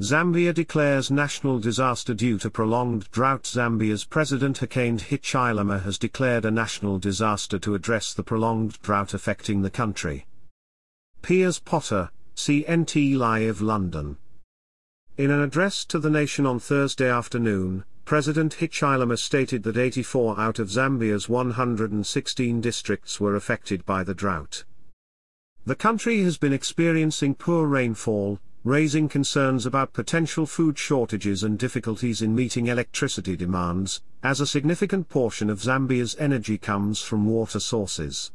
Zambia 0.00 0.52
declares 0.52 1.10
national 1.10 1.58
disaster 1.58 2.12
due 2.12 2.36
to 2.38 2.50
prolonged 2.50 3.10
drought. 3.10 3.44
Zambia's 3.44 4.04
President 4.04 4.58
Hakainde 4.60 5.00
Hichilema 5.00 5.82
has 5.84 5.96
declared 5.96 6.44
a 6.44 6.50
national 6.50 6.98
disaster 6.98 7.58
to 7.60 7.74
address 7.74 8.12
the 8.12 8.22
prolonged 8.22 8.78
drought 8.82 9.14
affecting 9.14 9.62
the 9.62 9.70
country. 9.70 10.26
Piers 11.22 11.58
Potter, 11.58 12.10
CNT 12.36 13.16
Live 13.16 13.62
London. 13.62 14.18
In 15.16 15.30
an 15.30 15.40
address 15.40 15.86
to 15.86 15.98
the 15.98 16.10
nation 16.10 16.44
on 16.44 16.60
Thursday 16.60 17.08
afternoon, 17.08 17.84
President 18.04 18.56
Hichilema 18.56 19.18
stated 19.18 19.62
that 19.62 19.78
84 19.78 20.38
out 20.38 20.58
of 20.58 20.68
Zambia's 20.68 21.30
116 21.30 22.60
districts 22.60 23.18
were 23.18 23.34
affected 23.34 23.86
by 23.86 24.04
the 24.04 24.14
drought. 24.14 24.64
The 25.64 25.74
country 25.74 26.22
has 26.22 26.36
been 26.36 26.52
experiencing 26.52 27.34
poor 27.34 27.66
rainfall, 27.66 28.38
raising 28.66 29.08
concerns 29.08 29.64
about 29.64 29.92
potential 29.92 30.44
food 30.44 30.76
shortages 30.76 31.44
and 31.44 31.56
difficulties 31.56 32.20
in 32.20 32.34
meeting 32.34 32.66
electricity 32.66 33.36
demands, 33.36 34.02
as 34.24 34.40
a 34.40 34.46
significant 34.46 35.08
portion 35.08 35.48
of 35.48 35.60
Zambia's 35.60 36.16
energy 36.18 36.58
comes 36.58 37.00
from 37.00 37.26
water 37.26 37.60
sources. 37.60 38.32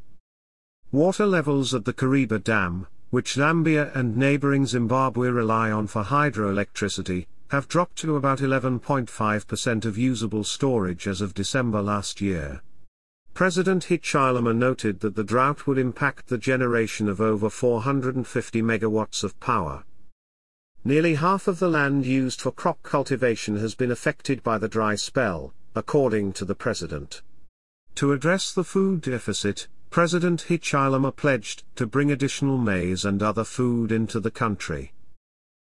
Water 0.90 1.26
levels 1.26 1.74
at 1.74 1.84
the 1.84 1.92
Kariba 1.92 2.42
Dam, 2.42 2.88
which 3.10 3.34
Zambia 3.34 3.94
and 3.94 4.16
neighboring 4.16 4.66
Zimbabwe 4.66 5.28
rely 5.28 5.70
on 5.70 5.86
for 5.86 6.04
hydroelectricity, 6.04 7.26
have 7.50 7.68
dropped 7.68 7.98
to 7.98 8.16
about 8.16 8.40
11.5% 8.40 9.84
of 9.84 9.98
usable 9.98 10.46
storage 10.46 11.10
as 11.10 11.20
of 11.20 11.34
December 11.34 11.82
last 11.82 12.22
year. 12.22 12.62
President 13.34 13.88
Hichilema 13.88 14.56
noted 14.56 15.02
that 15.02 15.16
the 15.16 15.26
drought 15.26 15.68
would 15.68 15.78
impact 15.78 16.28
the 16.28 16.38
generation 16.38 17.10
of 17.10 17.20
over 17.20 17.50
450 17.50 18.62
megawatts 18.62 19.26
of 19.26 19.38
power. 19.42 19.84
Nearly 20.84 21.14
half 21.16 21.48
of 21.48 21.60
the 21.60 21.70
land 21.70 22.08
used 22.08 22.42
for 22.42 22.52
crop 22.52 22.82
cultivation 22.82 23.56
has 23.58 23.76
been 23.76 23.92
affected 23.92 24.42
by 24.42 24.58
the 24.58 24.68
dry 24.68 24.96
spell, 24.96 25.54
according 25.76 26.34
to 26.34 26.46
the 26.46 26.56
president. 26.56 27.22
To 27.96 28.14
address 28.14 28.52
the 28.52 28.64
food 28.64 29.02
deficit, 29.02 29.68
President 29.92 30.46
Hichilema 30.48 31.16
pledged 31.16 31.64
to 31.76 31.86
bring 31.86 32.12
additional 32.12 32.58
maize 32.58 33.06
and 33.06 33.22
other 33.22 33.44
food 33.44 33.92
into 33.92 34.20
the 34.20 34.32
country. 34.32 34.94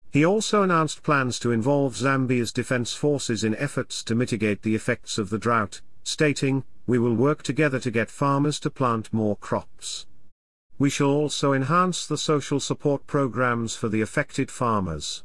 He 0.10 0.24
also 0.24 0.62
announced 0.62 1.04
plans 1.04 1.38
to 1.40 1.52
involve 1.52 1.98
Zambia's 1.98 2.54
defense 2.54 2.94
forces 2.94 3.44
in 3.44 3.56
efforts 3.56 4.04
to 4.04 4.16
mitigate 4.16 4.62
the 4.62 4.76
effects 4.76 5.18
of 5.18 5.32
the 5.32 5.40
drought, 5.40 5.82
stating, 6.04 6.64
We 6.88 6.98
will 6.98 7.16
work 7.16 7.44
together 7.44 7.80
to 7.80 7.92
get 7.92 8.10
farmers 8.10 8.58
to 8.62 8.70
plant 8.70 9.12
more 9.12 9.36
crops. 9.36 10.06
We 10.84 10.90
shall 10.90 11.12
also 11.12 11.54
enhance 11.54 12.06
the 12.06 12.18
social 12.18 12.60
support 12.60 13.08
programs 13.08 13.74
for 13.74 13.88
the 13.88 14.02
affected 14.02 14.52
farmers. 14.52 15.24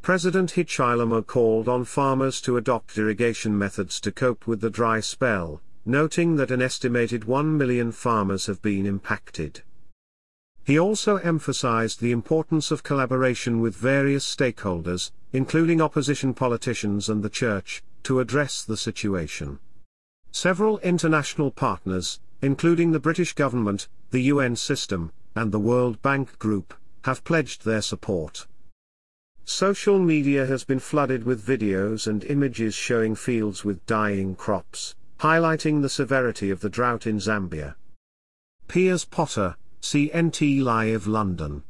President 0.00 0.52
Hichilema 0.52 1.26
called 1.26 1.68
on 1.68 1.84
farmers 1.84 2.40
to 2.40 2.56
adopt 2.56 2.96
irrigation 2.96 3.58
methods 3.58 4.00
to 4.00 4.10
cope 4.10 4.46
with 4.46 4.62
the 4.62 4.70
dry 4.70 5.00
spell, 5.00 5.60
noting 5.84 6.36
that 6.36 6.50
an 6.50 6.62
estimated 6.62 7.26
1 7.26 7.58
million 7.58 7.92
farmers 7.92 8.46
have 8.46 8.62
been 8.62 8.86
impacted. 8.86 9.60
He 10.64 10.78
also 10.78 11.16
emphasized 11.18 12.00
the 12.00 12.12
importance 12.12 12.70
of 12.70 12.82
collaboration 12.82 13.60
with 13.60 13.76
various 13.76 14.24
stakeholders, 14.24 15.10
including 15.34 15.82
opposition 15.82 16.32
politicians 16.32 17.10
and 17.10 17.22
the 17.22 17.28
church, 17.28 17.82
to 18.04 18.18
address 18.18 18.64
the 18.64 18.78
situation. 18.78 19.58
Several 20.32 20.78
international 20.78 21.50
partners, 21.50 22.18
including 22.40 22.92
the 22.92 23.00
British 23.00 23.34
government, 23.34 23.88
the 24.14 24.30
UN 24.34 24.54
system, 24.54 25.10
and 25.34 25.50
the 25.50 25.58
World 25.58 26.00
Bank 26.00 26.38
Group, 26.38 26.72
have 27.02 27.24
pledged 27.24 27.64
their 27.64 27.82
support. 27.82 28.46
Social 29.44 29.98
media 29.98 30.46
has 30.46 30.62
been 30.62 30.78
flooded 30.78 31.24
with 31.24 31.44
videos 31.44 32.06
and 32.06 32.22
images 32.22 32.76
showing 32.76 33.16
fields 33.16 33.64
with 33.64 33.84
dying 33.86 34.36
crops, 34.36 34.94
highlighting 35.18 35.82
the 35.82 35.88
severity 35.88 36.48
of 36.50 36.60
the 36.60 36.68
drought 36.68 37.08
in 37.08 37.18
Zambia. 37.18 37.74
Piers 38.68 39.04
Potter, 39.04 39.56
CNT 39.82 40.62
Live 40.62 41.08
London 41.08 41.64